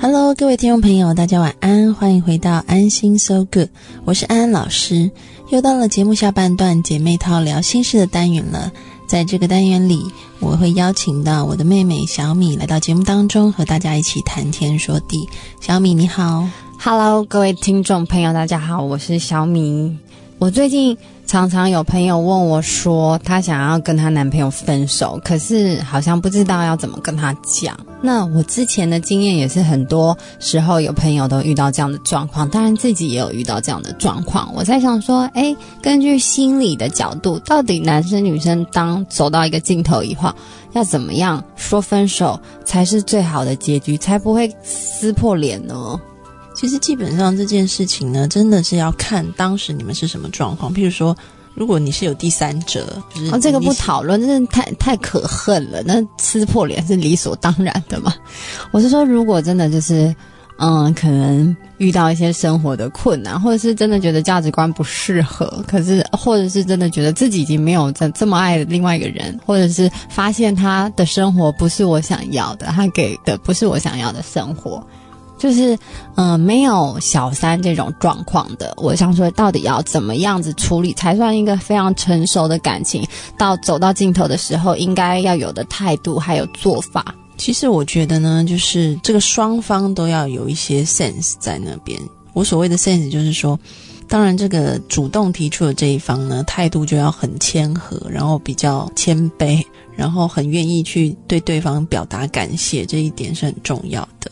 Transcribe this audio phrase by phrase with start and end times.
[0.00, 3.68] Hello，各位听众朋友，大家晚安，欢迎回到安心 So Good，
[4.04, 5.10] 我是安安老师。
[5.50, 8.72] 又到了节目下半段姐妹套聊心事的单元了。
[9.06, 10.04] 在这个单元里，
[10.38, 15.28] 我会邀请到我的妹妹小米来到节目当中，和大家一起谈天说地。
[15.60, 16.48] 小米你好
[16.78, 19.96] ，Hello，各位听众朋友，大家好，我是小米。
[20.38, 20.96] 我最近。
[21.30, 27.78] 常常有朋友问我说，她想要跟她男朋友分手，可是好像不知道要怎么跟他讲。
[28.02, 34.52] 那我之前的经验也是，很多时候有朋友都遇到这样的状况，当然自己也有遇到这样的状况。
[34.56, 40.34] 我在想说，哎，根据心理的角度，到底男生女生当走到一个尽头以后，
[40.72, 45.96] 要怎么样说分手才是最好的结局，才不会撕破脸呢？
[46.60, 50.70] 其实基本上这件事情呢，真的是要看当时你们是什么状况。
[50.74, 51.16] 譬如说，
[51.54, 55.82] 如果你是有第三者，就是哦，这个不讨论，真的太太可恨了。
[55.86, 58.12] 那撕破脸是理所当然的嘛？
[58.72, 60.14] 我是说，如果真的就是，
[60.58, 74.86] 嗯，可能遇到一些生活的困难，或者是真的觉得价值观不适合，可是或者是真的觉得自己已经没有这这么爱另外一个人，或者是发现他的生活不是我想要的，他给的不是我想要的生活。
[75.40, 75.76] 就是，
[76.16, 78.74] 嗯，没有小三这种状况的。
[78.76, 83.02] 我想说，到底要怎么样子处理才算一个非常成熟的感情？
[83.38, 87.14] 到走到尽头的时候，应该要有的态度还有做法。
[87.38, 91.98] 其实我觉得呢，就是这个双方都要有一些 sense 在那边。
[92.34, 93.58] 我所谓的 sense 就是说，
[94.06, 99.64] 当然这个主动提出的这一方呢，态度就要很谦和，然后比较谦卑，
[99.96, 104.30] 然后很愿意去对对方表达感谢，这一点是很重要的。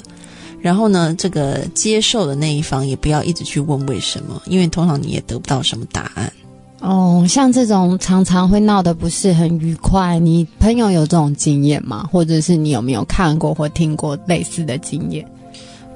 [0.61, 6.33] 然后呢，这个接受的那一方也不要一直去问为什么，因为通常你也得不到什么答案。
[6.81, 12.09] 哦，像这种常常会闹得不是很愉快，你朋友有这种经验吗？
[12.13, 15.27] 或者是你有没有看过或听过类似的经验？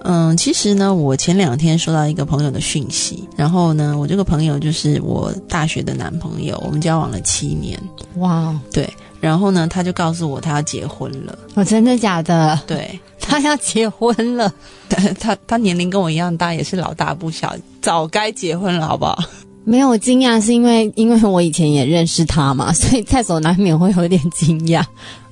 [0.04, 7.80] 嗯，其实呢，我前两天收到一个朋友的讯息，然后呢，我这个朋友就是我大学的男朋友，我们交往了七年。
[8.16, 8.88] 哇，对。
[9.20, 11.38] 然后呢，他就告诉我他要结婚了。
[11.54, 12.58] 哦，真的假的？
[12.66, 14.52] 对， 他要结婚了。
[15.20, 19.16] 他他年龄跟我一样大，也是老大不小，早该结婚了，好不好？
[19.64, 24.82] 没有惊讶，是因为因为我以前也认识他嘛，所以在所难免会有点惊讶。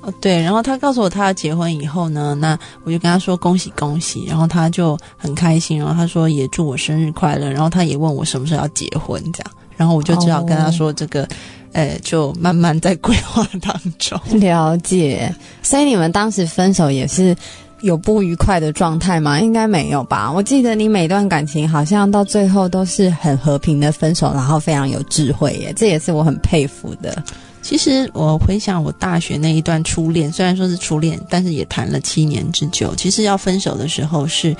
[0.02, 0.40] 哦，对。
[0.40, 11.28] 然后他告诉我他要结婚以后呢，那我就跟他说恭喜恭喜，然后他就很开心，然后他说也祝我生日快乐，然后他也问我什么时候要结婚这样，然后我就只好跟他说这个。
[11.72, 15.32] 呃，就慢慢在规划当中 了解。
[15.62, 17.32] 所以你们当时分手也是
[17.80, 19.38] 有不愉快的状态吗？
[19.38, 20.32] 应该没有吧？
[20.32, 27.22] 我记得你每段感情好像到最后都是很和平的分手，然后非常有智慧耶，这也是我很佩服的。
[27.70, 32.92] 其实我回想我大学那一段初恋，虽然说是初恋，但是也谈了七年之久。
[32.96, 34.56] 其实要分手的时候是。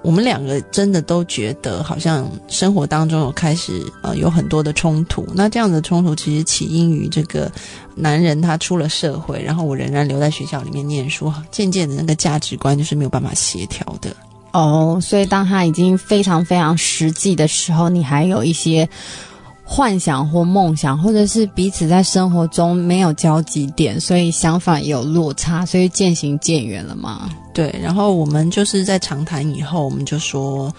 [0.00, 5.26] 我们两个真的都觉得，好像生活当中有开始呃有很多的冲突。
[5.34, 7.50] 那这样的冲突其实起因于这个
[7.94, 14.14] 男人他出了社会，然后我仍然留在学校里面念书，渐渐的那个价值观就是没有办法协调的。
[14.52, 18.86] 哦，所以当他已经非常非常实际的时候，你还有一些。
[19.74, 27.28] 幻想或梦想，或者是彼此在生活中没有交集点，所以想法有落差，所以渐行渐远了吗？
[27.52, 30.72] 对，然后我们就是在长谈以后，我们就说。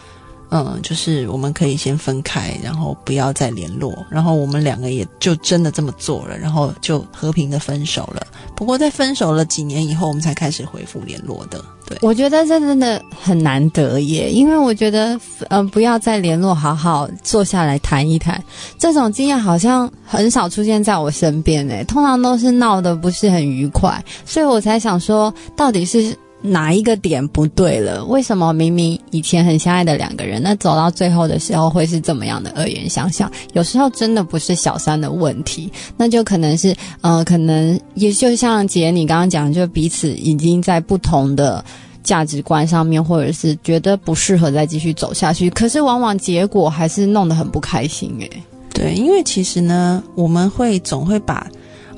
[0.52, 3.94] 嗯，就是我们可以先分开，然后不要再联络。
[4.10, 8.26] 然后我们两个也就真的这么做了，然后就和平的分手了。
[8.56, 11.64] 不过在分手了几年以后，我们才开始恢复联络的。
[11.88, 15.20] 对，我觉得这真的很难得耶，因为我觉得，
[15.50, 18.42] 嗯，不要再联络，好好坐下来谈一谈，
[18.80, 26.16] 这种经验好像很少出现在我身边诶，通常都是闹得不是很愉快，所以我才想说，到底是。
[26.46, 28.06] 哪一个点不对了？
[28.06, 33.30] 为什么明明以前很相爱的两个人，那走到最后的时候会是这么样的恶言相向？
[33.54, 41.64] 有时候真的不是小三的问题，那就可能是，呃，可能也就像姐你刚刚讲，就彼此已经在不同的
[42.04, 45.50] 价值观上面，或者是觉得不适合再继续走下去。
[45.50, 48.32] 可是往往结果还是弄得很不开心，诶。
[48.74, 51.48] 对，因为其实呢，我们会总会把。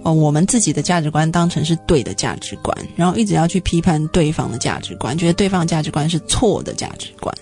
[0.07, 7.35] 哦，我们自己的价值观当成是对的价值观，然后一直要去批判对方的价值观，觉得对方的价值观是错的价值观。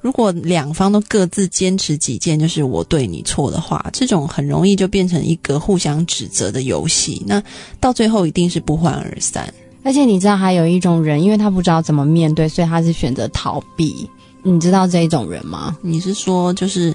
[0.00, 7.22] 如果两方都各自坚持己见，就是我对你错的话，这种很容易就变成一个互相指责的游戏。
[7.24, 7.40] 那
[7.78, 9.54] 到最后一定是不欢而散。
[9.84, 14.10] 而且你知道，还有一种人，因为他不知道怎么面对，所以他是选择逃避。
[14.42, 15.76] 你知道这一种人吗？
[15.80, 16.92] 你是说就是？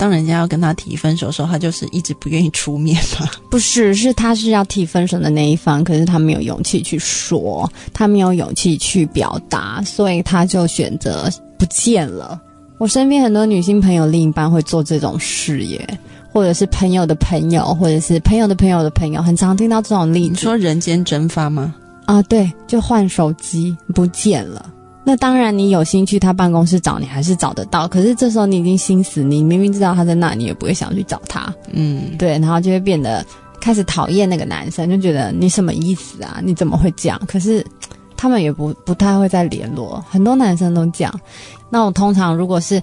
[0.00, 3.28] 当人家要跟他提分手的时候，他就是一直不愿意出面嘛。
[3.50, 12.40] 不是，是他是要提分手的那一方，可是他没有勇气去说，他没有勇气去表达，所以他就选择不见了。
[12.78, 15.98] 我身边很多女性朋友，另一半会做这种事耶，
[16.32, 20.30] 或者是朋友的朋友，或者是朋友的朋友的朋友，很常听到这种例子。
[20.30, 21.74] 你说人间蒸发吗？
[22.06, 24.64] 啊，对，就换手机不见了。
[25.10, 27.88] 那当然，你有心去他办公室找你，还是找得到。
[27.88, 31.52] 可是这时候你已经心死，你明明知道他在那，你也不会想去找他。
[31.72, 33.26] 嗯，对，然后就会变得
[33.60, 36.40] 开始讨厌那个男生，就觉得你什么意思啊？
[36.44, 37.20] 你怎么会这样？
[37.26, 37.66] 可是
[38.16, 41.12] 他们也不不太会再联络，很多男生都这样。
[41.68, 42.80] 那我通常如果是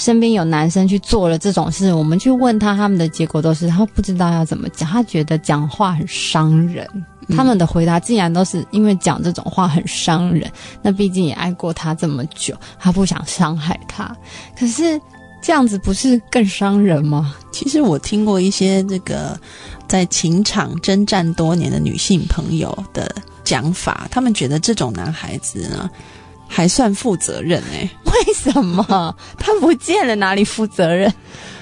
[0.00, 6.88] 身边有男生去做了这种事，我们去问他，他们的结果都是他不知道要怎么讲，他觉得讲话很伤人。
[7.36, 10.50] 他们的回答竟然都是因为讲这种话很伤人。
[10.80, 14.16] 那毕竟也爱过他这么久，他不想伤害他。
[14.58, 14.98] 可是
[15.42, 17.34] 这样子不是更伤人吗？
[17.52, 19.38] 其实我听过一些这个
[19.86, 23.14] 在情场征战多年的女性朋友的
[23.44, 25.90] 讲法，他们觉得这种男孩子呢
[26.52, 31.10] 还算负责任诶、为什么 他不见了哪里负责任？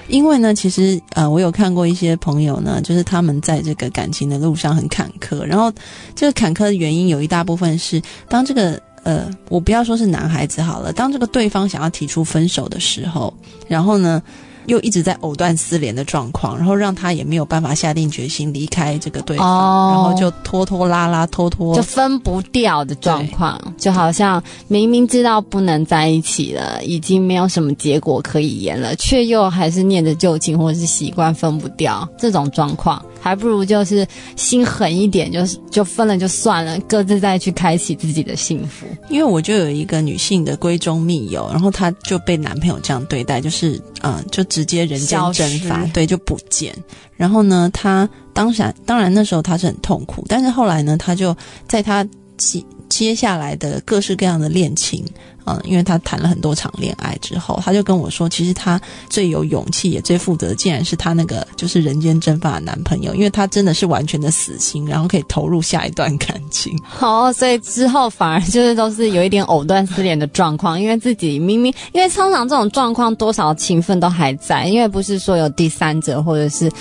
[0.07, 5.71] 因为呢，其实呃，我有看过一些朋友呢，就是他们在这个感情的路上很坎坷，然后
[6.15, 13.31] 这个坎坷的原因有一大部分是当这个呃，我不要说是男孩子好了，当这个对方想要提出分手的时候，
[13.67, 14.21] 然后呢。
[14.69, 19.91] 又一直在藕断丝连的状况，然后让他也没有办法下定决心离开这个对方，哦。
[19.93, 21.75] 然后就拖拖拉拉，拖拖。
[21.75, 38.85] 就分不掉的状况，就好像明明知道不能在一起了，已经没有什么结果可以言了，却又还是念着旧情或者是习惯分不掉这种状况，还不如就是心狠一点，就是就分了就算了，各自再去开启自己的幸福。
[39.09, 46.75] 因为我就有一个女性的闺中密友，然后她就被男朋友这样对待，就是嗯、呃就直接人间蒸发，对，就不见。
[47.15, 51.35] 然后呢，她当然当然那时候她是很痛苦，但是后来呢，她就
[51.67, 52.07] 在她
[52.37, 55.05] 接接下来的各式各样的恋情。
[55.49, 58.79] 嗯，因为她谈了很多场恋爱之后，她就跟我说，其实她
[59.09, 66.77] 最有勇气也最负责的，竟然是她那个就是人间蒸发的男朋友，因为他真的是完全的死心，然后可以投入下一段感情。
[66.99, 76.71] 哦，所以之后反而就是都是有一点藕断丝连的状况，因为自己明明因为通常这种状况多少情分都还在，因为不是说有第三者或者是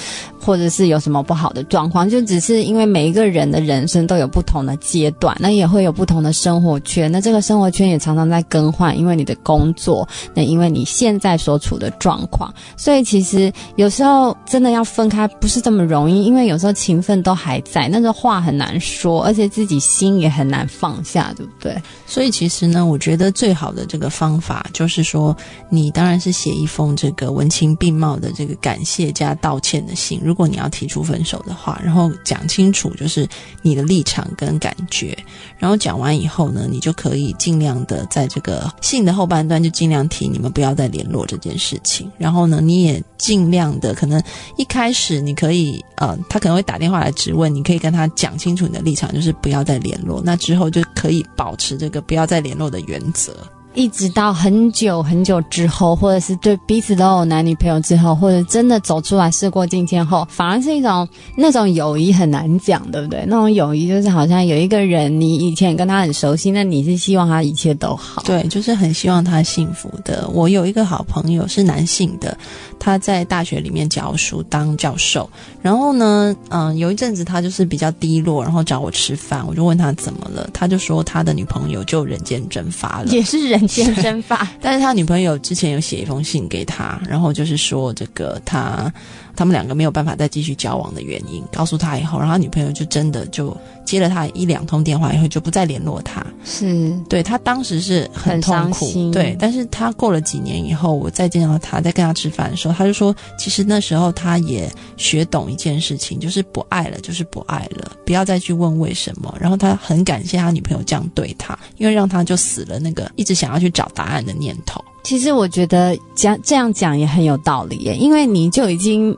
[0.40, 21.80] 或者是有什么不好的状况，就只是因为每一个人的人生都有不同的阶段，那也会有不同的生活圈，那这个生活圈也常常在更换，因为你的工作，那因为你现在所处的状况，所以其实有时候真的要分开不是这么容易，因为有时候情分都还在，那个话很难说，而且自己心也很难放下，对不对？
[22.04, 25.36] 所以其实呢，我觉得最好的这个方法就是说，
[25.70, 30.20] 你当然是写一封这个文情并茂的这个感谢加道歉的信。
[30.24, 33.28] 如果你要提出分手的话，然后讲清楚就是
[33.62, 35.16] 你的立场跟感觉，
[35.58, 38.47] 然后讲完以后呢，你就可以尽量的在这个
[38.80, 42.10] 信的后半段就尽量提你们不要再联络这件事情。
[42.18, 44.22] 然后呢，你也尽量的可能
[44.56, 50.22] 一开始你可以呃，他可能会打电话来质问，你可以跟他讲清楚你的立场，就是不要再联络。
[50.24, 53.34] 那之后就可以保持这个不要再联络的原则。
[53.74, 63.24] 一直到很久很久之后，或者是对彼此都有男女朋友之后，或者真的走出来事过境迁后，反而是一种那种友谊很难讲，对不对？
[63.26, 68.22] 那种友谊就是好像有一个人，你以前跟他很熟悉，那你是希望他一切都好。
[68.24, 70.28] 对，就是很希望他幸福的。
[70.32, 72.36] 我有一个好朋友是男性的，
[72.78, 75.28] 他在大学里面教书当教授。
[75.60, 83.06] 然后呢，嗯、有一阵子他就是比较低落，然后找我吃饭，我就问他怎么了，他就说他的女朋友就人间蒸发了。
[83.06, 88.92] 也是人间蒸发， 但是他女朋友之前有写一封信给他，然后就是说这个他
[89.38, 96.26] 他们两个没有办法再继续交往的原因，告诉他以后，然后他女朋友就真的就接了他一两通电话以后就不再联络他。
[96.44, 109.32] 是对他当时是很很痛苦，对，但是他过了几年以后，我再见到他，在跟他吃饭的时候，他就说，其实那时候他也学懂一件事情，就是不爱了，就是不爱了，不要再去问为什么。
[109.38, 114.82] 然后他很感谢他女朋友这样对他，因为让他就死了那个一直想要去找答案的念头。
[115.04, 119.16] 其实我觉得讲这样讲也很有道理耶，因为你就已经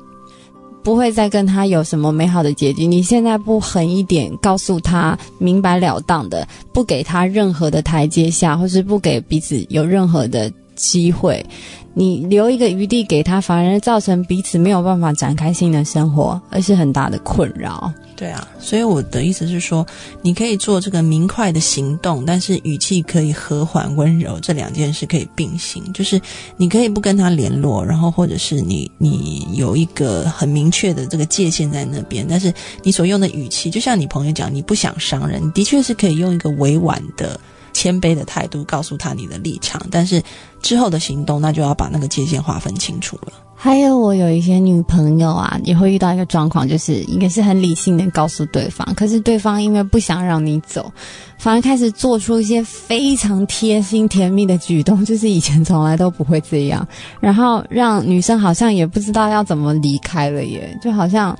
[0.82, 2.86] 不会再跟他有什么美好的结局。
[2.86, 11.44] 你现在不狠一点，告诉他明白了当的，不给他任何的台阶下，或是不给彼此有任何的机会。
[11.92, 17.92] 你留一个余地给他，反而造成彼此没有办法展开新的生活，而是很大的困扰。
[18.16, 19.86] 对啊，所以我的意思是说，
[20.20, 25.82] 你可以做这个明快的行动，但是语气可以和缓温柔，这两件事可以并行。
[25.94, 26.20] 就是
[26.58, 37.40] 你可以不跟他联络，然后或者是你你有一个很明确的这个界限在那边，但是你所用的语气，就像你朋友讲，你不想伤人，的确是可以用一个委婉的。
[37.80, 40.22] 谦卑的态度告诉他你的立场，但是
[40.60, 43.32] 之后的行动那就要把那个界限划分清楚了。
[43.56, 50.92] 还有，我有一些女朋友啊，也会遇到一个状况，就是应该是很理性的告诉对方，可是对方因为不想让你走，
[51.38, 56.86] 反而开始做出一些非常贴心甜蜜的举动，就是以前从来都不会这样，
[57.18, 61.34] 然后让女生好像也不知道要怎么离开了耶，就好像。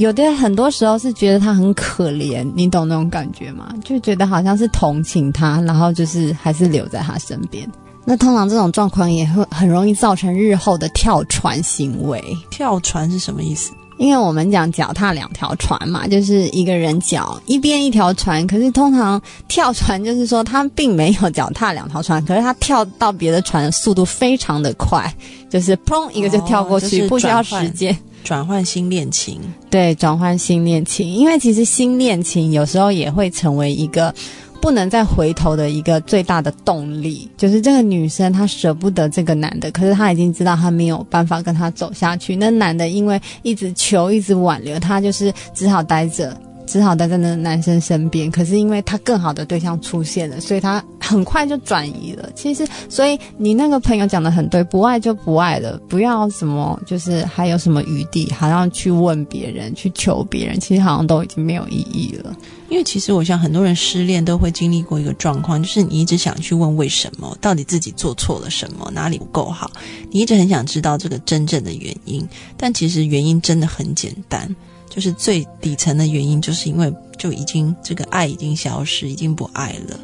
[0.00, 3.74] 有的很多时候是觉得他很可怜，你懂那种感觉吗？
[3.84, 7.70] 就觉得好像是同情他，然后就是还是留在他身边。
[8.06, 12.24] 那通常这种状况也会很容易造成日后的跳船行为。
[12.50, 13.72] 跳船是什么意思？
[14.00, 18.46] 因为我们讲脚踏两条船嘛，就是一个人脚一边一条船。
[18.46, 25.14] 可是通常跳船就是说他并没有脚踏两条船，可是他跳到别的船的速度非常的快，
[25.50, 27.94] 就是砰一个就跳过去，不需要时间。
[28.24, 29.40] 转换新恋情，
[29.70, 34.14] 对，转换新恋情，因为其实新恋情有时候也会成为一个
[34.60, 37.30] 不能再回头的一个最大的动力。
[37.36, 42.36] 就是这个女生她舍不得这个男的，可是她已经知道她没有办法跟他走下去。
[42.36, 46.36] 那男的因为一直求，一直挽留，他就是只好待着。
[46.70, 52.30] 只好待在那个男生身边，可是因为他更好的对象出现了，所以他很快就转移了。
[52.36, 62.32] 其实，所以你那个朋友讲的很对，不爱就不爱了，不要什么，就是还有什么余地，好像去问别人、去求别人，其实好像都已经没有意义了。
[62.68, 69.68] 因为其实我想，很多人失恋都会经历过一个状况，就是你一直想去问为什么，到底自己做错了什么，哪里不够好，
[70.12, 72.24] 你一直很想知道这个真正的原因，
[72.56, 74.54] 但其实原因真的很简单。
[74.90, 79.98] 就是最底层的原因，就是因为就已经这个爱已经消失，已经不爱了。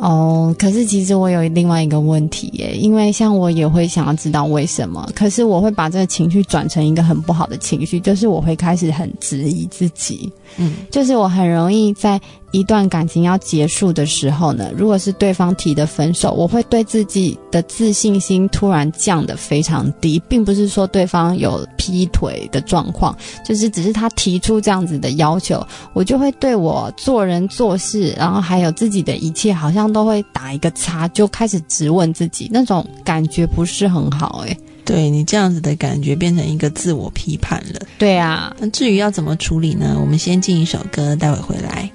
[0.00, 10.32] 哦，可是其实我有另外一个问题耶，因为像我也会想要知道为什么，可是我会把这个情绪转成一个很不好的情绪，就是我会开始很质疑自己。
[10.56, 12.20] 嗯，就是我很容易在。
[12.52, 34.56] 一段感情要结束的时候呢，如果是对方提的分手，我会对自己的自信心突然降得非常低，并不是说对方有劈腿的状况，就是只是他提出这样子的要求，我就会对我做人做事，然后还有自己的一切，好像都会打一个叉，就开始质问自己，那种感觉不是很好诶。
[34.84, 37.80] 对你这样子的感觉变成一个自我批判了。
[37.98, 39.96] 对啊，那至于要怎么处理呢？
[39.98, 41.88] 我们先进一首歌，待会回来。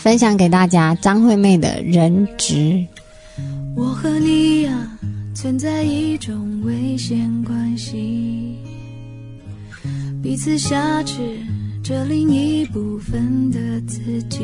[0.00, 2.86] 分享给大家张惠妹的人质。
[3.76, 4.72] 我和你呀，
[5.34, 8.56] 存在一种危险关系，
[10.22, 11.16] 彼此挟持
[11.82, 14.40] 着另一部分的自己。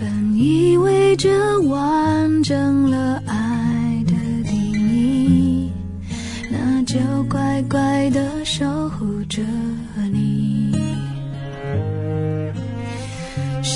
[0.00, 4.12] 本以为这完整了爱的
[4.48, 5.70] 定义，
[6.50, 6.98] 那就
[7.28, 9.42] 乖乖的守护着
[10.10, 10.67] 你。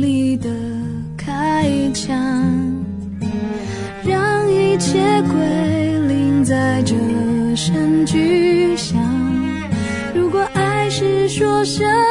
[11.63, 12.10] 是说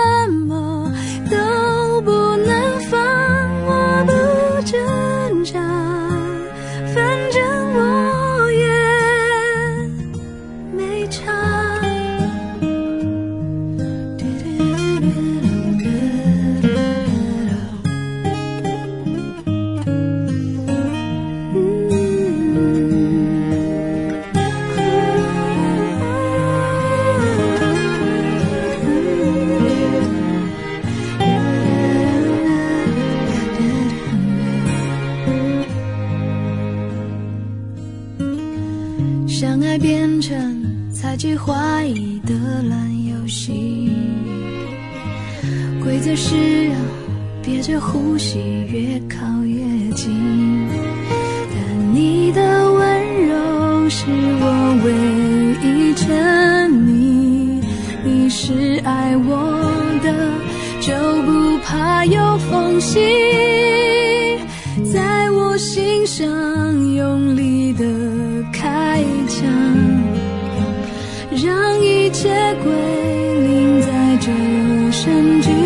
[74.30, 75.59] 零在这声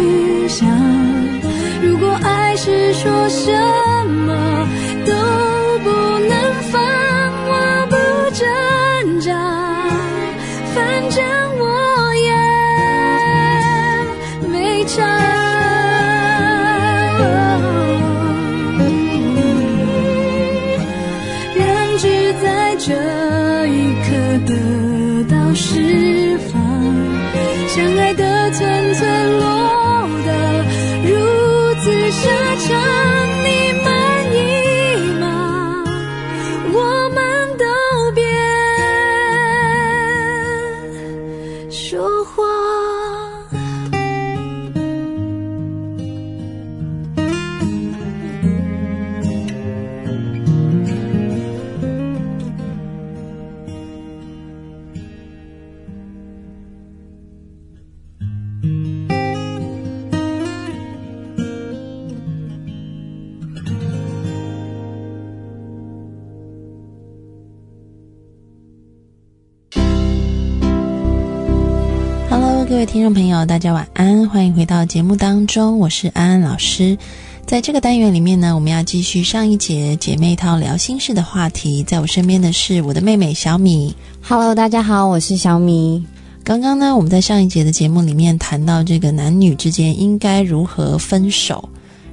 [72.75, 76.99] 各位听众朋友，大家晚安，欢迎回到节目当中，我是安安老师。
[77.47, 81.85] 在这个单元里面呢，我们要继续上一节姐妹套聊心事的话题。
[81.85, 83.95] 在我身边的是我的妹妹小米。
[84.21, 86.04] Hello，大家好，我是小米。
[86.43, 91.69] 刚刚呢，我们在上一节的节目里面谈到这个男女之间应该如何分手。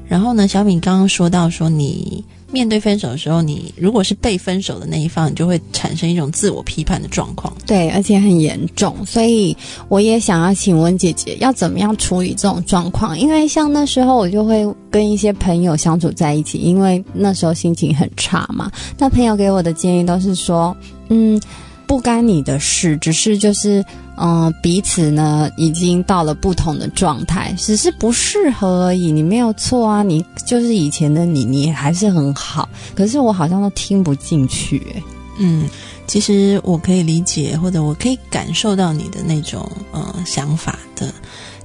[0.05, 7.51] 然后呢，小米刚刚说到说，你面对分手的时候，你如果是被分手的那一方，你就会产生一种自我批判的状况。
[7.65, 9.55] 对，而且很严重，所以
[9.87, 13.17] 我也想要请问姐姐，要怎么样处理这种状况？
[13.17, 18.71] 因为像那时候我就会跟一些朋友相处在一起，因为那时候心情很差嘛。
[18.97, 20.75] 那朋友给我的建议都是说，
[21.09, 21.41] 嗯，
[21.91, 23.83] 不干你的事，只是就是。
[24.23, 29.11] 嗯，彼此呢已经到了不同的状态，只是不适合而已。
[29.11, 32.69] 你没有错啊，你就是以前的你，你还是很好。
[32.93, 35.03] 可是我好像都听不进去、欸，
[35.39, 35.67] 嗯，
[36.05, 41.11] 其实我可以理解，或者我可以感受到你的那种呃想法的。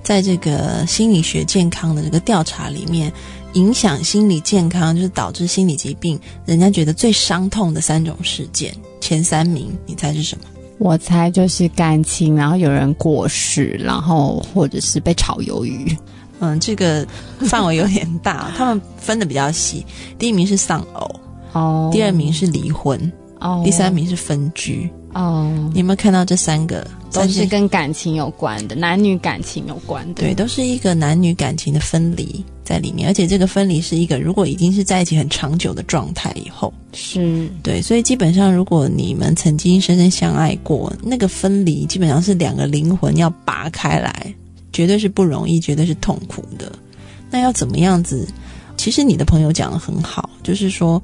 [0.03, 3.13] 在这个心理学健康的这个调查里面，
[3.53, 8.75] 影响心理健康就是导致心理疾病，人家觉得最伤痛的三种事件，
[9.07, 10.45] 前三名，你猜是什么？
[10.79, 15.97] 我猜就是感情，然后有人过世，然后或者是被炒鱿鱼。
[16.41, 17.07] 嗯，这个
[17.43, 19.87] 范围有点大， 他们分的比较细。
[20.19, 21.09] 第一名是丧偶，
[21.53, 23.01] 哦，第二名是离婚，
[23.41, 24.89] 哦，第三名是分居。
[25.15, 26.87] 哦，你有没有看到这三个？
[27.11, 30.23] 都是跟感情有关的，男女感情有关的。
[30.23, 44.35] 对，都是一个男女感情的分离在里面，而且这个分离是一个如果已经是在一起很长久的状态以后，是，对，所以基本上如果你们曾经深深相爱过，那个分离基本上是两个灵魂要拔开来，
[44.71, 46.71] 绝对是不容易，绝对是痛苦的。
[47.31, 48.29] 那要怎么样子？
[48.77, 51.03] 其实你的朋友讲的很好，就是说，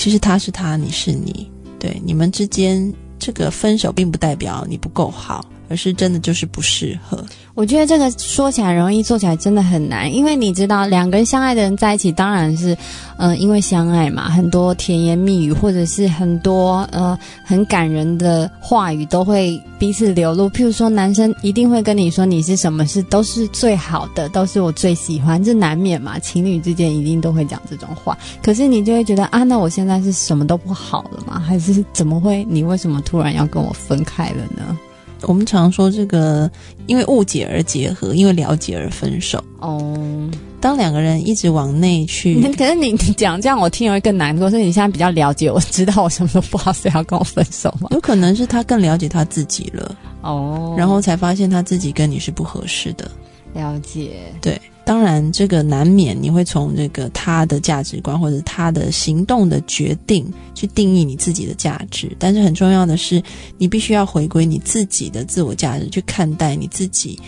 [0.00, 7.24] 其实他是他，你是你，对，你们之间这个分手并不代表你不够好，而是真的就是不适合。
[7.54, 10.12] 我觉得这个说起来容易，做起来真的很难。
[10.12, 12.76] 因为你知道，两个人相爱的人在一起，当然是，
[13.18, 20.48] 嗯、因为相爱嘛，很多甜言蜜语，或者是很多呃很感人的话语，都会彼此流露。
[20.50, 26.18] 譬如说，男生一定会跟你说你是什么事都是最好的，都是我最喜欢，这难免嘛。
[26.18, 28.16] 情侣之间一定都会讲这种话。
[28.42, 31.38] 可是你就会觉得啊，那我现在是什么都不好了吗？
[31.38, 32.44] 还是怎么会？
[32.48, 34.78] 你为什么突然要跟我分开了呢？
[35.22, 36.50] 我们常说这个，
[36.86, 39.42] 因为误解而结合，因为了解而分手。
[39.58, 40.30] 哦。
[40.60, 44.50] 当两个人一直往内去， 可是你你讲这样，我听会更难过。
[44.50, 47.88] 所以你现在比较了解我，知道我什么都不好，所以要跟我分手吗？
[47.92, 53.10] 有可能是他更了解他自己了，哦然后才发现他自己跟你是不合适的。
[53.54, 63.22] 了解，对，当然这个难免你会从这个他的价值观或者他的行动的决定去定义你自己的价值，但是很重要的是，
[63.56, 67.20] 你必须要回归你自己的自我价值去看待你自己。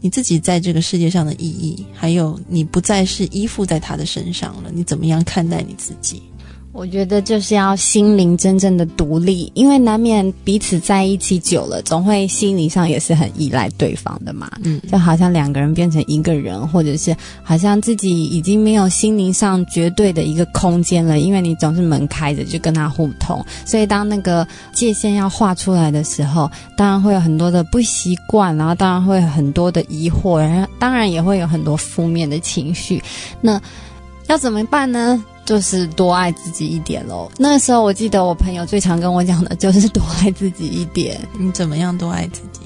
[0.00, 6.22] 你自己在这个世界上的意义，还有你不再是依附在他的身上了，你怎么样看待你自己？
[6.78, 14.48] 我觉得就是要心灵真正的独立，因为难免彼此在一起久了，总会心理上也是很依赖对方的嘛。
[14.62, 33.02] 嗯，就好像两个人变成一个人，或者是好像自己已经没有心灵上绝对的一个空间了，因为你总是门开着就跟他互通，所以当那个界限要画出来的时候，当然会有很多的不习惯，然后当然会有很多的疑惑，然后当然也会有很多负面的情绪。
[33.40, 33.60] 那
[34.28, 35.20] 要怎么办呢？
[35.48, 37.26] 就是多爱自己一点喽。
[37.38, 42.60] 那时候，我记得我朋友最常跟我讲的就是多爱自己一点，你怎么样多爱自己？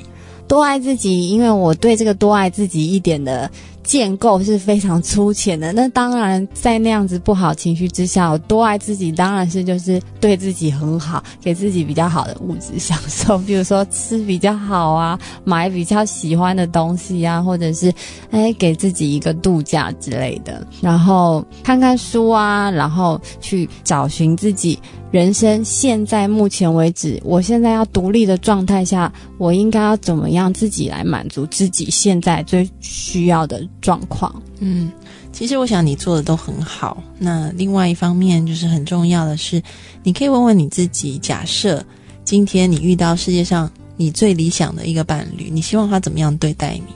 [0.48, 3.48] 多爱自己，因为我对这个多爱自己一点的
[3.82, 5.72] 建构是非常粗浅的。
[5.72, 17.92] 那当然，在那样子不好情绪之下，我多爱自己当然是就是对自己很好，给自己比较好的物质享受，比如说吃比较好啊，买比较喜欢的东西啊，或者是
[18.30, 24.78] 哎给自己一个度假之类的，然后看看书啊，然后去找寻自己。
[25.10, 34.42] 人生现在目前为止，我现在要独立的状态下，我应该要怎么样自己来满足自己现在最需要的状况？
[34.60, 34.90] 嗯，
[35.32, 37.02] 其实我想你做的都很好。
[37.18, 39.62] 那另外一方面就是很重要的是，
[40.02, 41.84] 你可以问问你自己：假设
[42.24, 46.94] 今天你遇到世界上你最理想的一个伴侣，你希望他怎么样对待你？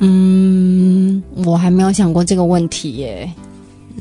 [0.00, 3.30] 嗯，我还没有想过这个问题耶。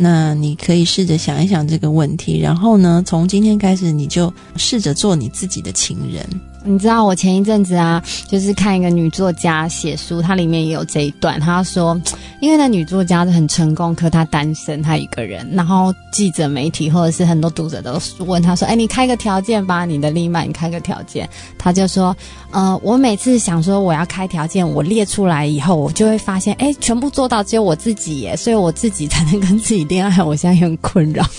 [0.01, 6.25] 那你可以试着想一想这个问题，然后呢，从今天开始，你就试着做你自己的情人。
[6.63, 11.39] 你知道我前一阵子啊，就是看一个女作家写书，她里面也有这一段。
[11.39, 11.99] 她说，
[12.41, 15.49] 因为那女作家是很成功，可她单身，她一个人。
[15.53, 22.15] 然后记者、媒体或者是很多读者都问她说：“哎，你开个条件吧，你的另一半，你开个条件。”她就说
[22.51, 30.23] ：“呃，我每次想说我要开条件，我列出来以后，我就会发现，哎，全部做到只有我自己耶，所以我自己才能跟自己恋爱。
[30.23, 31.25] 我现在很困扰。”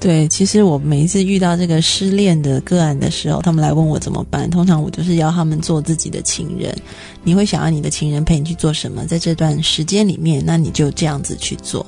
[0.00, 6.72] 对，其实我每一次遇到这个失恋的个案的时候，他们来问我怎么办，通常我就是要他们做自己的情人。
[7.24, 9.04] 你会想要你的情人陪你去做什么？
[9.06, 11.84] 在这段时间里面，那你就这样子去做。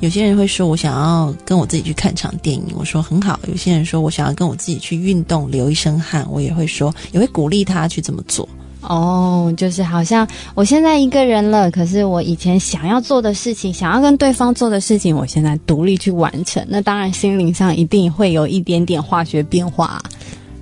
[0.00, 3.38] 有些人会说，我想要跟我自己去看场电影，我说很好。
[3.46, 8.48] 有些人说我想要跟我自己去运动，流一身汗，我也会说，也会鼓励他去这么做。
[8.82, 16.64] 哦，就是好像我现在一个人了，可是我以前想要做的事情，想要跟对方做的事情，我现在独立去完成。
[16.68, 20.02] 那当然，心灵上一定会有一点点化学变化。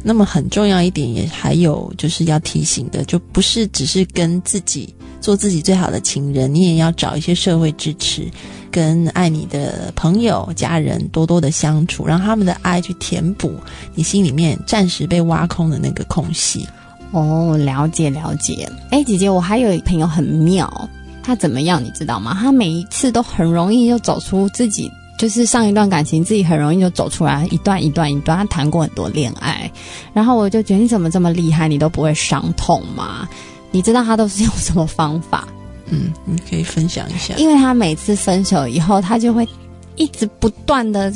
[0.02, 8.26] 那么很重要一点，也还有就是要提醒的，就不是只是跟自己做自己最好的情人，你也要找一些社会支持，
[8.70, 13.52] 跟爱你的朋友、家人多多的相处，让他们的爱去填补
[13.94, 16.66] 你心里面暂时被挖空的那个空隙。
[17.12, 18.70] 哦，了解了解。
[18.90, 20.88] 哎，姐姐，我还有一朋友很妙，
[21.22, 21.82] 他怎么样？
[21.82, 22.36] 你知道吗？
[22.40, 28.38] 他每一次都很容易就走出自己，就是上一段感情，自己很容易就走出来，一段一段一段。
[28.38, 29.70] 他谈过很多恋爱，
[30.12, 33.28] 然后我就觉得你怎么这么厉害，你都不会伤痛吗？
[33.72, 35.46] 你知道他都是用什么方法？
[35.86, 37.34] 嗯，你可以分享一下。
[37.34, 39.48] 因为他每次分手以后，他就会
[39.96, 41.12] 一直不断的。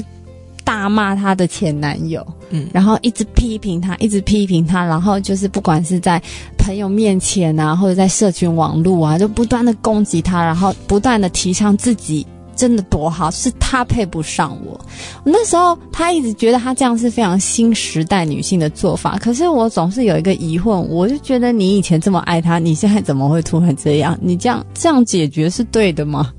[0.64, 6.20] 大骂她的前男友，嗯，然后一直批评他，一直批评他，然后就是不管是在
[6.58, 14.80] 朋友面前啊，或者在社群网络啊，就不断的攻击他，然后不断的提倡自己真的多好，是他配不上我。
[15.24, 24.16] 那时候他一直觉得他这样是非常新时代女性的做法，可是我总是有一个疑问，我就觉得你以前这么爱他，你现在怎么会突然这样？
[24.22, 26.30] 你这样这样解决是对的吗？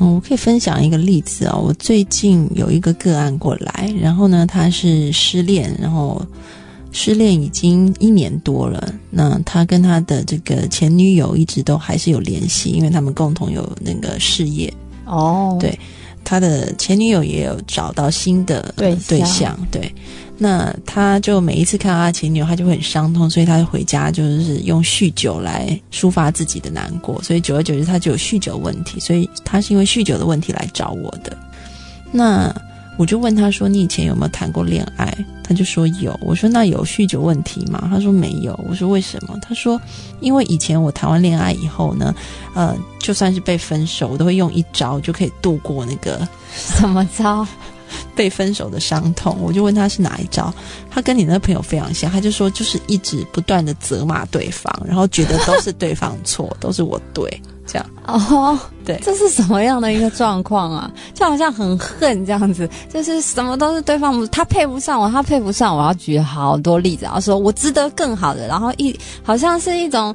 [0.00, 1.56] 嗯，我可以分享一个例子啊。
[1.56, 6.24] 我最近有一个个案过来，然后呢，他是失恋，然后
[6.92, 8.92] 失恋已经一年多了。
[9.10, 14.72] 那他跟他的这个前女友一直都还是有联系，因为他们共同有那个事业。
[15.04, 15.78] 哦，对，
[16.24, 19.94] 他的前女友也有找到新的对象，对。
[20.38, 31.36] 那他就每一次看到他前女友，他就会很伤痛，所以他就回家就是用酗酒来抒发自己的难过，所以久而久之他就有酗酒问题，所以他是因为酗酒的问题来找我的。
[32.10, 32.54] 那
[32.98, 36.18] 我就问他说：“你以前有没有谈过恋爱？”他就说有。
[36.20, 38.58] 我说：“那有酗酒问题吗？”他说没有。
[38.68, 39.80] 我说：“为什么？”他说
[40.20, 42.14] ：“因为以前我谈完恋爱以后呢，
[42.54, 47.46] 呃，就算是被分手，我都会用一招就可以度过那个什么招。”
[48.14, 50.52] 被分手的伤痛，我就问他是哪一招。
[50.90, 60.90] 他跟你那朋友非常像，他就说就是一直不断的责骂对方，然后觉得都是对方错， 都是我对，这样哦，对，这是什么样的一个状况啊？
[61.14, 70.14] 就好像很恨这样子，就是什么都是对方，他配不上我，他配不上我，要举好多例子，然后说我值得更好的，然后一好像是一种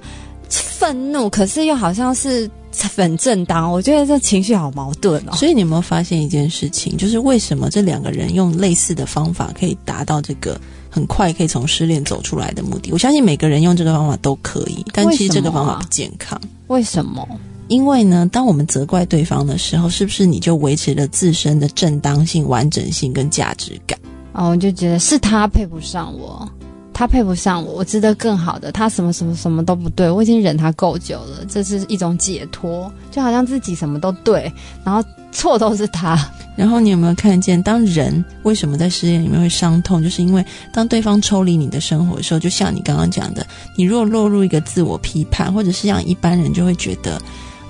[0.49, 2.49] 愤怒，可是又好像是。
[2.85, 3.71] 很正当。
[3.71, 5.31] 我觉得这情绪好矛盾哦。
[5.37, 10.59] 所以你有没有发现一件事情，就是为什么这两个人用类似的方法可以达到这个
[10.89, 12.91] 很快可以从失恋走出来的目的？
[12.91, 16.37] 我相信每个人用这个方法都可以，但其实这个方法不健康。
[16.67, 17.25] 为什么？
[17.69, 23.97] 因为呢，当我们责怪对方的时候，是不是你就维持了自身的正当性、完整性跟价值感？
[24.31, 26.47] 哦，我就觉得是他配不上我。
[26.97, 28.71] 他配不上我，我值得更好的。
[28.71, 34.51] 他什么什么什么都不对，我已经忍他够久了，这是一种解脱，就好像自己什么都对，
[34.83, 36.17] 然后错都是他。
[36.57, 47.21] 然后你有没有看见，当人为什么在失恋里面会伤痛，就是因为当对方抽离你的生活的时候，就像你刚刚讲的，你若落入一个自我批判，或者是像一般人就会觉得，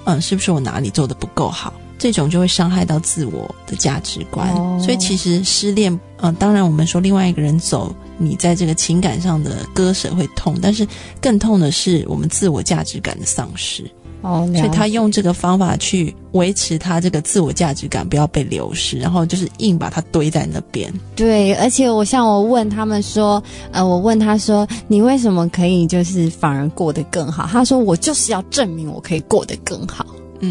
[0.05, 1.73] 嗯，是不是我哪里做的不够好？
[1.99, 4.47] 这种就会伤害到自我的价值观。
[4.79, 7.93] 所以其实失恋，嗯，当然我们说另外一个人走。
[8.17, 10.88] 你在这个情感上的割舍会痛，但是
[11.21, 13.84] 更痛的是我们自我价值感的丧失。
[14.23, 20.91] 哦，所以他用这个方法去维持他这个自我价值感不要被流失，然后就是硬把它堆在那边。
[21.15, 27.45] 对，而且我像我问他们说，呃，我问他说，你为什么可以就是反而过得更好？
[27.45, 30.03] 他说，我就是要证明我可以过得更好。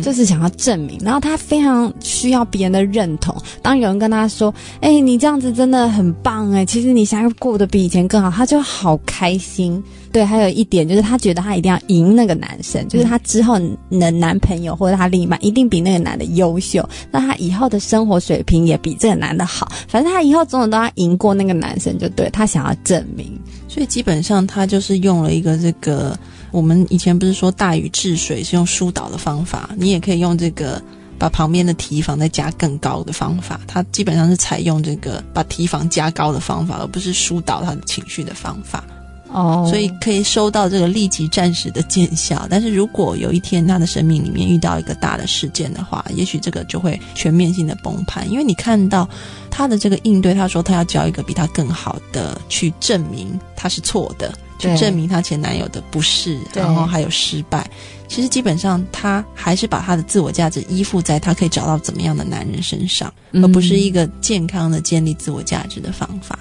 [0.03, 3.35] 就是想要证明，然后他非常需要别人的认同。
[3.62, 9.83] 当有人跟他说：“哎，你这样子真的很棒哎，其实你想要过得比以前更好。”他就好开心。
[10.12, 13.59] 对，还有一点就是他觉得他一定要赢那个男生，就是他之后
[13.90, 19.70] 的男朋友或者他另一半一定比那个男的优秀，那他以后的生活水平也比这个男的好。
[19.88, 23.38] 反正他以后总有都要赢过那个男生，就对他想要证明。
[23.68, 26.18] 所以基本上他就是用了一个这个。
[26.50, 30.80] 我们以前不是说大禹治水是用疏导的方法，你也可以用这个
[31.18, 33.61] 把旁边的堤防再加更高的方法。
[33.66, 38.85] 它基本上是采用这个把堤防加高的方法，而不是疏导他的情绪的方法。
[39.28, 42.46] 哦，所以可以收到这个立即暂时的见效。
[42.48, 48.30] 但是如果有一天他的生命里面遇到一个大的事件的话，也许这个就会全面性的崩盘。
[48.30, 49.06] 因为你看到
[49.50, 54.32] 他的这个应对，他说他要教一个比他更好的去证明他是错的。
[54.59, 57.69] 去证明她前男友的不是，然后还有失败。
[58.09, 66.38] 其实基本上，她还是把她的自我价值依附在她可以找到怎么样的男人身上，而不是一个健康的建立自我价值的方法。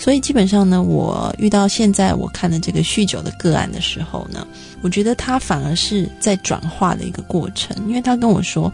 [0.00, 4.46] 所以基本上呢，我遇到现在我看的这个酗酒的个案的时候呢，
[4.80, 8.72] 我觉得他反而是在转化的一个过程，因为他跟我说，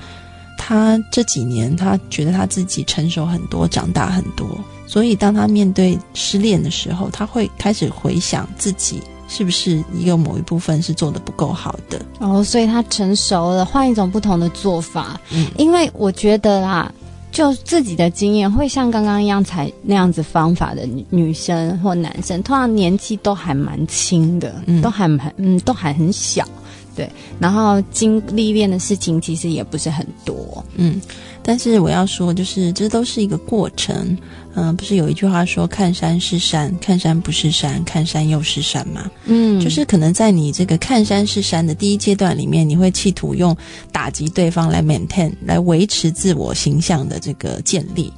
[0.56, 4.46] 他这几年他觉得他自己成熟很多，长大很多。
[4.86, 12.00] 所以，当他面对失恋的时候，他会开始回想自己是不是一个某一部分是做的不够好的。
[12.20, 15.18] 哦，所以他成熟了，换一种不同的做法。
[15.32, 16.92] 嗯，因为我觉得啦，
[17.32, 26.46] 就自己的经验，会像刚刚一样才那样子方法的女生或男生，通常年纪都还蛮轻的，都还很嗯，都还很小。
[26.94, 30.64] 对，然后经历练的事情其实也不是很多。
[30.76, 31.00] 嗯，
[31.42, 34.16] 但是我要说，就是这都是一个过程。
[34.56, 39.10] 嗯，不是有一句话说“看山是山，看山不是山，看山又是山”吗？
[39.24, 43.56] 嗯，就是可能在你这个看山是山的第一阶段里面，你会企图用
[43.90, 48.12] 打击对方来 maintain 来维持自我形象的这个建立。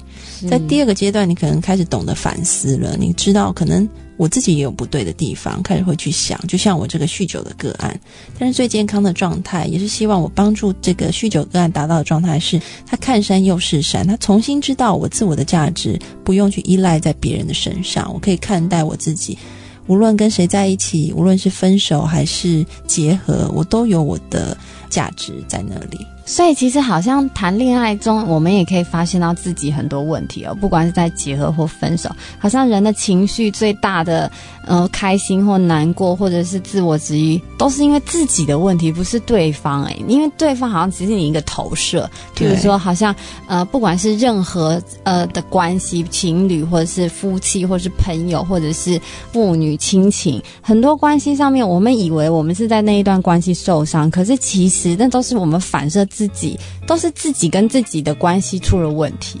[0.47, 3.89] 在第二个阶段，你可能开始懂得反思了，你知道可能。
[4.17, 7.97] 我自己也有不对的地方，开始会去想，就像我这个酗酒的个案，
[8.37, 19.37] 但是最健康的状态，也是希望我帮助这个酗酒个案达到的状态，是他看山又是山，他重新知道我自我的价值，不用去依赖在别人的身上，我可以看待我自己，
[19.85, 24.57] 无论跟谁在一起，无论是分手还是结合，我都有我的
[24.89, 26.05] 价值在那里。
[26.27, 30.53] 所以其实好像谈恋爱中，我们也可以发现到自己很多问题哦。
[30.59, 34.29] 不管是在结合或分手，好像人的情绪最大的，
[34.65, 42.09] 呃，开心或难过，或者是自我质疑，都是因为自己的问题，不是对方诶，因为对方好像只是你一个投射。
[42.35, 43.15] 比如说，好像
[43.47, 48.99] 呃，不管是任何呃的关系，情侣或者是夫妻，或者是朋友，或者是
[49.31, 56.05] 父女亲情，很多关系上面，我们以为我们是在那一段关系受伤，可是其实那都是我们反射。
[56.17, 59.37] 自己都是自己跟自己的关系出了问题，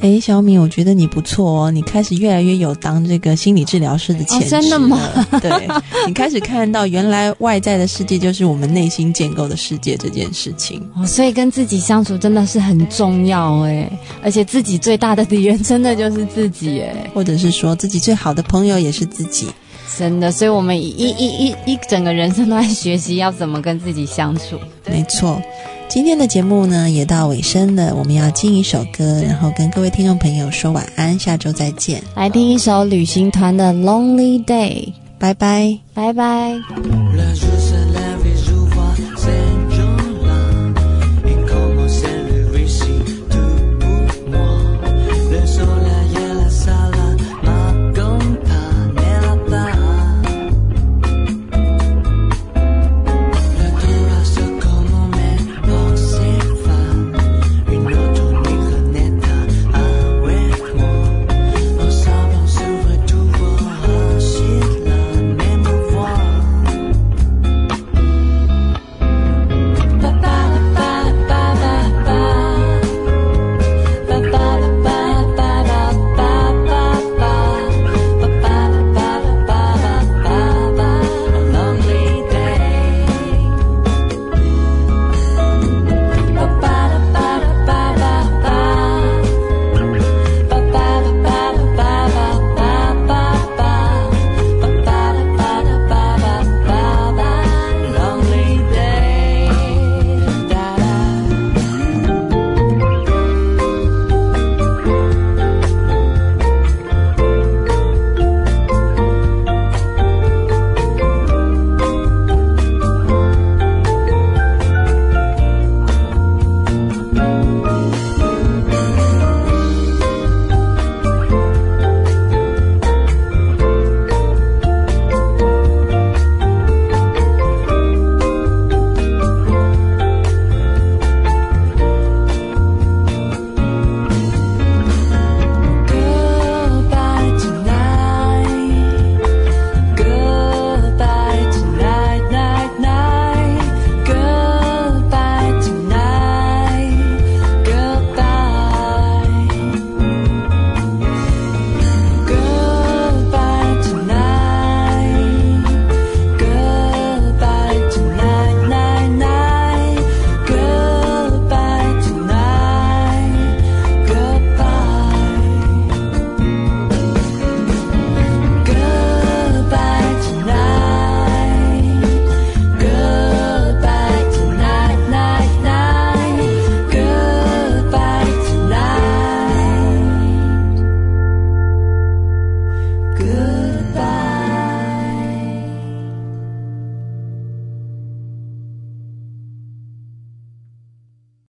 [0.00, 4.48] 哎，小米，我觉得你不错哦，你开始越来越有当这个心理治疗师的潜质。
[4.48, 4.96] 真的吗？
[5.42, 5.68] 对，
[6.06, 10.80] 你开始看到原来外在的世界就是我们内心建构的世界这件事情。
[10.94, 13.90] 哦，所以跟自己相处真的是很重要哎，
[14.22, 19.48] 而且自己最大的敌人真的就是自己哎，或者是说自己最好的朋友也是自己。
[19.98, 24.56] 真的，所以我们一一一一整个人生都在学习要怎么跟自己相处。
[24.86, 25.42] 没错。
[25.90, 32.00] 今天的节目呢也到尾声了，我们要进一首歌，然后跟各位听众朋友说晚安，下周再见。
[32.14, 34.84] 来听一首旅行团的《Lonely Day》，
[35.18, 36.54] 拜拜，拜拜。